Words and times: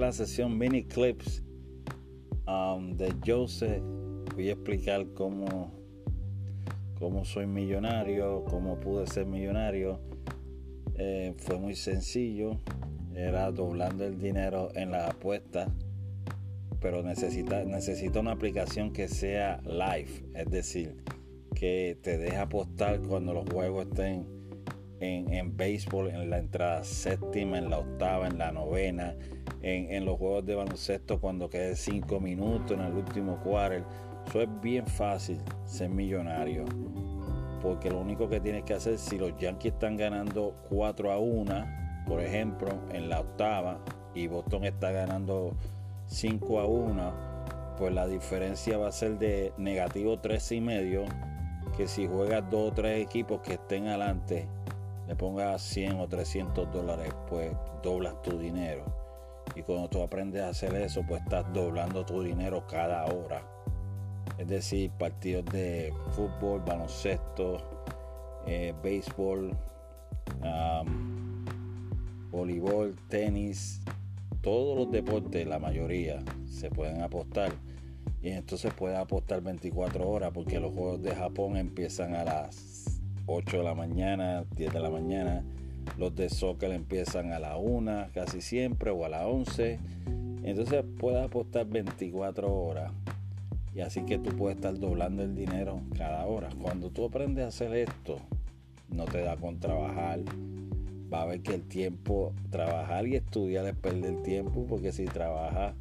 la 0.00 0.12
sesión 0.12 0.56
mini 0.56 0.84
clips 0.84 1.42
um, 2.46 2.96
de 2.96 3.14
Joseph. 3.26 3.82
Voy 4.34 4.48
a 4.48 4.52
explicar 4.52 5.06
cómo, 5.14 5.72
cómo 6.98 7.24
soy 7.24 7.46
millonario, 7.46 8.44
cómo 8.44 8.78
pude 8.78 9.06
ser 9.06 9.26
millonario. 9.26 10.00
Eh, 10.96 11.34
fue 11.38 11.58
muy 11.58 11.74
sencillo. 11.74 12.58
Era 13.14 13.50
doblando 13.50 14.04
el 14.04 14.18
dinero 14.18 14.70
en 14.74 14.92
las 14.92 15.10
apuestas. 15.10 15.68
Pero 16.80 17.02
necesita, 17.02 17.64
necesita 17.64 18.20
una 18.20 18.32
aplicación 18.32 18.92
que 18.92 19.08
sea 19.08 19.60
live. 19.64 20.24
Es 20.34 20.50
decir, 20.50 20.96
que 21.54 21.98
te 22.02 22.18
deje 22.18 22.36
apostar 22.36 23.00
cuando 23.00 23.34
los 23.34 23.50
juegos 23.50 23.86
estén 23.88 24.37
en, 25.00 25.32
en 25.32 25.56
béisbol, 25.56 26.08
en 26.08 26.30
la 26.30 26.38
entrada 26.38 26.82
séptima, 26.84 27.58
en 27.58 27.70
la 27.70 27.78
octava, 27.78 28.26
en 28.26 28.38
la 28.38 28.52
novena, 28.52 29.14
en, 29.62 30.04
los 30.04 30.18
juegos 30.18 30.46
de 30.46 30.54
baloncesto 30.54 31.20
cuando 31.20 31.48
quede 31.48 31.76
cinco 31.76 32.20
minutos 32.20 32.72
en 32.72 32.80
el 32.80 32.92
último 32.92 33.40
quarter. 33.42 33.84
Eso 34.26 34.42
es 34.42 34.48
bien 34.60 34.86
fácil 34.86 35.38
ser 35.64 35.88
millonario. 35.88 36.64
Porque 37.62 37.90
lo 37.90 38.00
único 38.00 38.28
que 38.28 38.40
tienes 38.40 38.64
que 38.64 38.74
hacer, 38.74 38.98
si 38.98 39.18
los 39.18 39.36
Yankees 39.36 39.72
están 39.72 39.96
ganando 39.96 40.54
4 40.68 41.10
a 41.12 41.18
1, 41.18 42.04
por 42.06 42.20
ejemplo, 42.20 42.68
en 42.92 43.08
la 43.08 43.20
octava, 43.20 43.80
y 44.14 44.26
Boston 44.26 44.64
está 44.64 44.92
ganando 44.92 45.56
5 46.06 46.60
a 46.60 46.66
1, 46.66 47.12
pues 47.78 47.92
la 47.92 48.06
diferencia 48.06 48.78
va 48.78 48.88
a 48.88 48.92
ser 48.92 49.18
de 49.18 49.52
negativo 49.56 50.18
13 50.18 50.56
y 50.56 50.60
medio. 50.60 51.04
Que 51.76 51.86
si 51.86 52.08
juegas 52.08 52.48
dos 52.50 52.72
o 52.72 52.74
tres 52.74 53.00
equipos 53.04 53.40
que 53.40 53.52
estén 53.52 53.86
adelante 53.86 54.48
le 55.08 55.16
pongas 55.16 55.62
100 55.62 56.00
o 56.00 56.06
300 56.06 56.70
dólares, 56.70 57.12
pues 57.28 57.50
doblas 57.82 58.20
tu 58.20 58.38
dinero. 58.38 58.84
Y 59.56 59.62
cuando 59.62 59.88
tú 59.88 60.02
aprendes 60.02 60.42
a 60.42 60.50
hacer 60.50 60.74
eso, 60.74 61.02
pues 61.08 61.22
estás 61.22 61.50
doblando 61.54 62.04
tu 62.04 62.22
dinero 62.22 62.66
cada 62.68 63.06
hora. 63.06 63.42
Es 64.36 64.46
decir, 64.46 64.90
partidos 64.92 65.46
de 65.46 65.94
fútbol, 66.10 66.60
baloncesto, 66.60 67.56
eh, 68.46 68.74
béisbol, 68.82 69.56
voleibol, 72.30 72.94
tenis, 73.08 73.80
todos 74.42 74.76
los 74.76 74.90
deportes, 74.92 75.46
la 75.46 75.58
mayoría, 75.58 76.22
se 76.46 76.70
pueden 76.70 77.00
apostar. 77.00 77.52
Y 78.20 78.28
entonces 78.28 78.74
puedes 78.74 78.98
apostar 78.98 79.40
24 79.40 80.06
horas 80.06 80.32
porque 80.34 80.60
los 80.60 80.74
juegos 80.74 81.02
de 81.02 81.14
Japón 81.14 81.56
empiezan 81.56 82.14
a 82.14 82.24
las 82.24 82.77
8 83.28 83.58
de 83.58 83.62
la 83.62 83.74
mañana, 83.74 84.44
10 84.56 84.72
de 84.72 84.80
la 84.80 84.90
mañana. 84.90 85.44
Los 85.96 86.14
de 86.16 86.28
soccer 86.28 86.72
empiezan 86.72 87.32
a 87.32 87.38
la 87.38 87.56
1 87.56 88.08
casi 88.12 88.40
siempre 88.40 88.90
o 88.90 89.04
a 89.04 89.08
las 89.08 89.24
11. 89.26 89.78
Entonces 90.42 90.84
puedes 90.98 91.24
apostar 91.24 91.66
24 91.66 92.52
horas. 92.52 92.92
Y 93.74 93.80
así 93.80 94.02
que 94.02 94.18
tú 94.18 94.30
puedes 94.30 94.56
estar 94.56 94.76
doblando 94.78 95.22
el 95.22 95.34
dinero 95.34 95.82
cada 95.96 96.24
hora. 96.26 96.48
Cuando 96.60 96.90
tú 96.90 97.04
aprendes 97.04 97.44
a 97.44 97.48
hacer 97.48 97.74
esto, 97.74 98.16
no 98.88 99.04
te 99.04 99.22
da 99.22 99.36
con 99.36 99.60
trabajar. 99.60 100.20
Va 101.12 101.22
a 101.22 101.26
ver 101.26 101.42
que 101.42 101.54
el 101.54 101.62
tiempo, 101.62 102.32
trabajar 102.50 103.06
y 103.06 103.16
estudiar 103.16 103.66
es 103.66 103.76
perder 103.76 104.22
tiempo, 104.22 104.66
porque 104.68 104.92
si 104.92 105.04
trabajas 105.04 105.74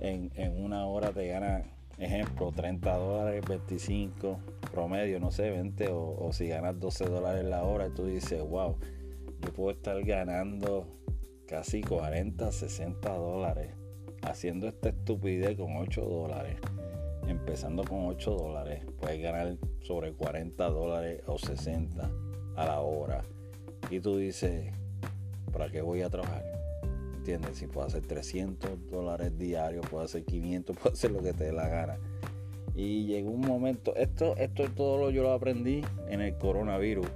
en, 0.00 0.30
en 0.34 0.62
una 0.62 0.86
hora 0.86 1.10
te 1.12 1.26
gana 1.28 1.64
ejemplo, 1.98 2.52
30 2.52 2.96
dólares, 2.96 3.44
25 3.48 4.38
promedio, 4.70 5.20
no 5.20 5.30
sé, 5.30 5.50
20 5.50 5.88
o, 5.90 6.30
si 6.32 6.48
ganas 6.48 6.78
12 6.78 7.06
dólares 7.06 7.44
la 7.44 7.62
hora, 7.64 7.88
tú 7.90 8.06
dices, 8.06 8.40
wow, 8.42 8.76
yo 9.40 9.52
puedo 9.52 9.70
estar 9.70 10.02
ganando 10.04 10.86
casi 11.46 11.82
40, 11.82 12.50
60 12.50 13.14
dólares 13.14 13.70
haciendo 14.22 14.66
esta 14.66 14.88
estupidez 14.88 15.56
con 15.56 15.76
8 15.76 16.00
dólares. 16.02 16.56
Empezando 17.28 17.84
con 17.84 18.06
8 18.06 18.30
dólares, 18.32 18.84
puedes 19.00 19.22
ganar 19.22 19.56
sobre 19.80 20.12
40 20.12 20.68
dólares 20.68 21.22
o 21.26 21.38
60 21.38 22.10
a 22.56 22.66
la 22.66 22.80
hora. 22.80 23.22
Y 23.90 24.00
tú 24.00 24.16
dices, 24.16 24.72
¿para 25.52 25.70
qué 25.70 25.80
voy 25.82 26.02
a 26.02 26.10
trabajar? 26.10 26.63
¿Entiendes? 27.24 27.56
Si 27.56 27.66
puedo 27.66 27.86
hacer 27.86 28.02
300 28.02 28.90
dólares 28.90 29.38
diarios, 29.38 29.86
puedo 29.90 30.04
hacer 30.04 30.26
500, 30.26 30.76
puedo 30.82 30.92
hacer 30.92 31.10
lo 31.10 31.22
que 31.22 31.32
te 31.32 31.44
dé 31.44 31.52
la 31.52 31.68
gana. 31.68 31.98
Y 32.74 33.06
llegó 33.06 33.30
un 33.30 33.40
momento, 33.40 33.96
esto, 33.96 34.36
esto 34.36 34.64
todo 34.76 34.98
lo 34.98 35.10
yo 35.10 35.22
lo 35.22 35.32
aprendí 35.32 35.80
en 36.06 36.20
el 36.20 36.36
coronavirus. 36.36 37.06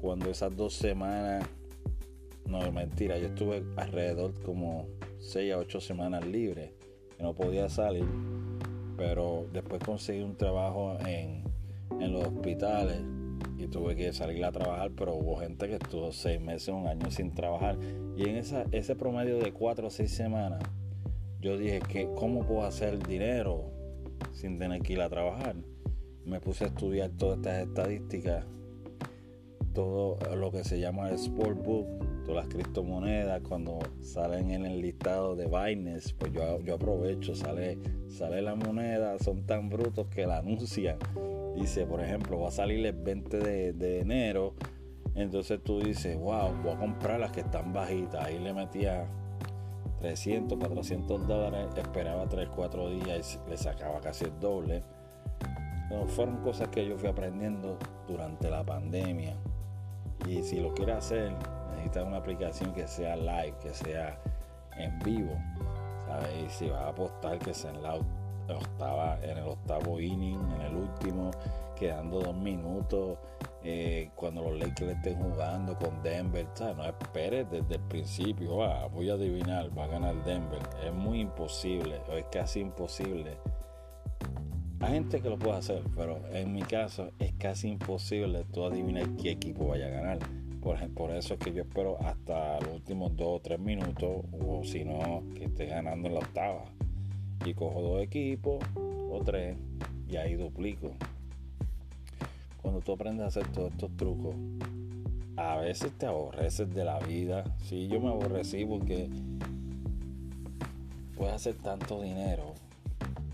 Cuando 0.00 0.28
esas 0.28 0.56
dos 0.56 0.74
semanas, 0.74 1.46
no 2.46 2.72
mentira, 2.72 3.16
yo 3.16 3.28
estuve 3.28 3.62
alrededor 3.76 4.34
como 4.42 4.88
6 5.20 5.52
a 5.52 5.58
8 5.58 5.80
semanas 5.80 6.26
libre, 6.26 6.74
que 7.16 7.22
no 7.22 7.32
podía 7.32 7.68
salir. 7.68 8.04
Pero 8.96 9.46
después 9.52 9.84
conseguí 9.84 10.22
un 10.22 10.34
trabajo 10.34 10.98
en, 11.06 11.44
en 12.00 12.12
los 12.12 12.26
hospitales 12.26 13.00
y 13.62 13.68
tuve 13.68 13.94
que 13.94 14.12
salir 14.12 14.44
a 14.44 14.50
trabajar, 14.50 14.90
pero 14.96 15.14
hubo 15.14 15.36
gente 15.36 15.68
que 15.68 15.74
estuvo 15.74 16.10
seis 16.12 16.40
meses, 16.40 16.68
un 16.68 16.88
año 16.88 17.10
sin 17.10 17.32
trabajar. 17.32 17.78
Y 18.16 18.28
en 18.28 18.36
esa, 18.36 18.64
ese 18.72 18.96
promedio 18.96 19.38
de 19.38 19.52
cuatro 19.52 19.86
o 19.86 19.90
seis 19.90 20.10
semanas, 20.10 20.62
yo 21.40 21.56
dije 21.56 21.80
que 21.80 22.08
cómo 22.16 22.44
puedo 22.44 22.64
hacer 22.64 23.06
dinero 23.06 23.70
sin 24.32 24.58
tener 24.58 24.82
que 24.82 24.94
ir 24.94 25.00
a 25.00 25.08
trabajar. 25.08 25.54
Me 26.24 26.40
puse 26.40 26.64
a 26.64 26.66
estudiar 26.68 27.10
todas 27.10 27.38
estas 27.38 27.68
estadísticas, 27.68 28.44
todo 29.72 30.18
lo 30.34 30.50
que 30.50 30.64
se 30.64 30.80
llama 30.80 31.08
el 31.10 31.18
Sportbook, 31.18 31.86
todas 32.24 32.44
las 32.44 32.54
criptomonedas, 32.54 33.42
cuando 33.42 33.78
salen 34.00 34.50
en 34.50 34.66
el 34.66 34.80
listado 34.80 35.36
de 35.36 35.46
Binance, 35.46 36.14
pues 36.18 36.32
yo, 36.32 36.60
yo 36.60 36.74
aprovecho, 36.74 37.34
sale, 37.34 37.78
sale 38.08 38.42
la 38.42 38.56
moneda, 38.56 39.18
son 39.20 39.46
tan 39.46 39.68
brutos 39.68 40.08
que 40.08 40.26
la 40.26 40.38
anuncian 40.38 40.98
dice, 41.54 41.86
por 41.86 42.00
ejemplo, 42.00 42.40
va 42.40 42.48
a 42.48 42.50
salir 42.50 42.84
el 42.84 42.92
20 42.92 43.38
de, 43.38 44.00
enero, 44.00 44.54
entonces 45.14 45.60
tú 45.62 45.80
dices, 45.80 46.18
wow, 46.18 46.52
voy 46.62 46.72
a 46.72 46.78
comprar 46.78 47.20
las 47.20 47.32
que 47.32 47.40
están 47.40 47.72
bajitas. 47.72 48.24
Ahí 48.24 48.38
le 48.38 48.52
metía 48.52 49.06
300, 50.00 50.58
400 50.58 51.26
dólares, 51.26 51.68
esperaba 51.76 52.26
3, 52.28 52.48
4 52.54 52.90
días 52.90 53.38
y 53.46 53.50
le 53.50 53.56
sacaba 53.56 54.00
casi 54.00 54.24
el 54.24 54.38
doble. 54.40 54.82
fueron 56.08 56.38
cosas 56.38 56.68
que 56.68 56.86
yo 56.86 56.96
fui 56.96 57.08
aprendiendo 57.08 57.78
durante 58.08 58.50
la 58.50 58.64
pandemia. 58.64 59.36
Y 60.26 60.42
si 60.42 60.60
lo 60.60 60.72
quieres 60.72 60.96
hacer, 60.96 61.32
necesitas 61.70 62.06
una 62.06 62.18
aplicación 62.18 62.72
que 62.72 62.86
sea 62.86 63.16
live, 63.16 63.54
que 63.60 63.74
sea 63.74 64.18
en 64.78 64.98
vivo. 65.00 65.36
¿sabes? 66.06 66.30
Y 66.46 66.50
si 66.50 66.68
vas 66.68 66.82
a 66.82 66.88
apostar, 66.88 67.38
que 67.38 67.54
sea 67.54 67.70
en 67.70 67.82
la 67.82 67.98
octava, 68.48 69.18
en 69.22 69.38
el 69.38 69.44
octavo 69.44 70.00
inning, 70.00 70.40
en 70.56 70.60
el 70.62 70.76
último, 70.76 71.30
quedando 71.78 72.20
dos 72.20 72.36
minutos, 72.36 73.18
eh, 73.64 74.10
cuando 74.16 74.42
los 74.42 74.58
Lakers 74.58 74.96
estén 74.96 75.16
jugando 75.16 75.76
con 75.76 76.02
Denver, 76.02 76.46
no 76.76 76.84
esperes 76.84 77.48
desde 77.50 77.76
el 77.76 77.80
principio, 77.82 78.56
voy 78.90 79.10
a 79.10 79.14
adivinar, 79.14 79.76
va 79.76 79.84
a 79.84 79.88
ganar 79.88 80.24
Denver. 80.24 80.60
Es 80.84 80.92
muy 80.92 81.20
imposible, 81.20 82.00
es 82.12 82.24
casi 82.32 82.60
imposible. 82.60 83.36
Hay 84.80 84.94
gente 84.94 85.20
que 85.20 85.28
lo 85.28 85.38
puede 85.38 85.58
hacer, 85.58 85.84
pero 85.96 86.20
en 86.32 86.52
mi 86.52 86.62
caso 86.62 87.12
es 87.20 87.32
casi 87.34 87.68
imposible 87.68 88.44
tú 88.52 88.64
adivinar 88.64 89.08
qué 89.16 89.30
equipo 89.30 89.68
vaya 89.68 89.86
a 89.86 89.90
ganar. 89.90 90.18
Por, 90.60 90.76
por 90.94 91.10
eso 91.12 91.34
es 91.34 91.40
que 91.40 91.52
yo 91.52 91.62
espero 91.62 91.98
hasta 92.04 92.60
los 92.60 92.74
últimos 92.74 93.16
dos 93.16 93.28
o 93.28 93.40
tres 93.40 93.60
minutos, 93.60 94.24
o 94.44 94.62
si 94.64 94.84
no, 94.84 95.22
que 95.36 95.44
esté 95.44 95.66
ganando 95.66 96.08
en 96.08 96.14
la 96.14 96.20
octava 96.20 96.64
y 97.44 97.54
cojo 97.54 97.80
dos 97.80 98.02
equipos 98.02 98.62
o 98.76 99.20
tres 99.24 99.56
y 100.08 100.16
ahí 100.16 100.34
duplico. 100.34 100.92
Cuando 102.60 102.80
tú 102.80 102.92
aprendes 102.92 103.24
a 103.24 103.28
hacer 103.28 103.48
todos 103.48 103.72
estos 103.72 103.96
trucos, 103.96 104.34
a 105.36 105.56
veces 105.56 105.92
te 105.98 106.06
aborreces 106.06 106.72
de 106.72 106.84
la 106.84 106.98
vida. 107.00 107.44
Sí, 107.64 107.88
yo 107.88 108.00
me 108.00 108.08
aborrecí 108.08 108.64
porque 108.64 109.08
puedes 111.16 111.34
hacer 111.34 111.56
tanto 111.56 112.00
dinero. 112.02 112.54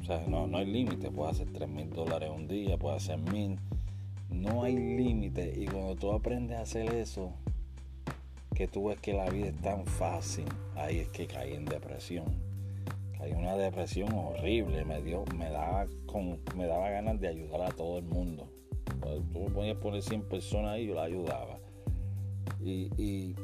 O 0.00 0.04
sea, 0.04 0.24
no, 0.26 0.46
no 0.46 0.58
hay 0.58 0.66
límite. 0.66 1.10
Puedes 1.10 1.34
hacer 1.34 1.52
3 1.52 1.68
mil 1.68 1.90
dólares 1.90 2.30
un 2.34 2.48
día, 2.48 2.78
puedes 2.78 3.02
hacer 3.02 3.18
mil. 3.18 3.58
No 4.30 4.62
hay 4.62 4.76
límite. 4.76 5.52
Y 5.56 5.66
cuando 5.66 5.96
tú 5.96 6.12
aprendes 6.12 6.58
a 6.58 6.62
hacer 6.62 6.94
eso, 6.94 7.32
que 8.54 8.66
tú 8.66 8.88
ves 8.88 9.00
que 9.00 9.12
la 9.12 9.28
vida 9.28 9.48
es 9.48 9.60
tan 9.60 9.84
fácil, 9.84 10.46
ahí 10.76 11.00
es 11.00 11.08
que 11.08 11.26
caí 11.26 11.52
en 11.52 11.66
depresión 11.66 12.47
hay 13.20 13.32
una 13.32 13.56
depresión 13.56 14.12
horrible, 14.14 14.84
me 14.84 15.02
dio, 15.02 15.24
me 15.36 15.50
daba 15.50 15.86
me 16.56 16.66
daba 16.66 16.90
ganas 16.90 17.20
de 17.20 17.28
ayudar 17.28 17.62
a 17.62 17.70
todo 17.70 17.98
el 17.98 18.04
mundo. 18.04 18.48
Tú 19.32 19.40
me 19.40 19.50
ponías 19.50 19.76
poner 19.76 20.02
100 20.02 20.22
personas 20.22 20.78
y 20.78 20.86
yo 20.86 20.94
la 20.94 21.04
ayudaba. 21.04 21.58
Y, 22.60 23.34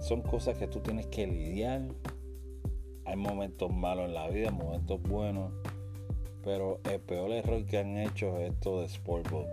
son 0.00 0.20
cosas 0.20 0.58
que 0.58 0.66
tú 0.66 0.80
tienes 0.80 1.06
que 1.06 1.26
lidiar. 1.26 1.88
Hay 3.06 3.16
momentos 3.16 3.72
malos 3.72 4.06
en 4.06 4.14
la 4.14 4.28
vida, 4.28 4.50
momentos 4.50 5.00
buenos. 5.02 5.52
Pero 6.44 6.80
el 6.84 7.00
peor 7.00 7.32
error 7.32 7.64
que 7.64 7.78
han 7.78 7.96
hecho 7.96 8.38
es 8.38 8.52
esto 8.52 8.82
de 8.82 8.88
Sportbook. 8.88 9.46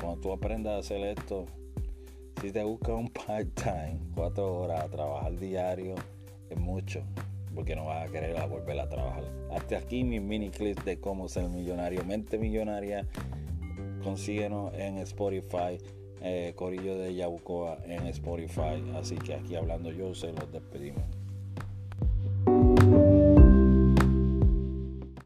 Cuando 0.00 0.20
tú 0.20 0.32
aprendas 0.32 0.74
a 0.74 0.78
hacer 0.78 1.00
esto, 1.18 1.46
si 2.40 2.52
te 2.52 2.62
buscas 2.62 2.90
un 2.90 3.08
part-time, 3.26 3.98
cuatro 4.14 4.60
horas 4.60 4.84
a 4.84 4.88
trabajar 4.88 5.36
diario, 5.38 5.94
es 6.50 6.58
mucho 6.58 7.02
porque 7.58 7.74
no 7.74 7.86
vas 7.86 8.08
a 8.08 8.12
querer 8.12 8.36
volver 8.48 8.78
a 8.78 8.88
trabajar. 8.88 9.24
Hasta 9.50 9.78
aquí 9.78 10.04
mis 10.04 10.22
mini 10.22 10.48
clips 10.48 10.84
de 10.84 11.00
cómo 11.00 11.28
ser 11.28 11.48
millonario. 11.48 12.04
Mente 12.04 12.38
millonaria, 12.38 13.04
consíguenos 14.04 14.72
en 14.74 14.98
Spotify. 14.98 15.76
Eh, 16.22 16.52
Corillo 16.54 16.96
de 16.96 17.16
Yabucoa 17.16 17.78
en 17.84 18.06
Spotify. 18.06 18.80
Así 18.94 19.16
que 19.16 19.34
aquí 19.34 19.56
hablando 19.56 19.90
yo, 19.90 20.14
se 20.14 20.30
los 20.32 20.52
despedimos. 20.52 21.02